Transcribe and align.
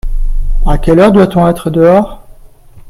À 0.65 0.79
quelle 0.79 0.97
heure 0.99 1.11
doit-on 1.11 1.47
être 1.47 1.69
dehors? 1.69 2.23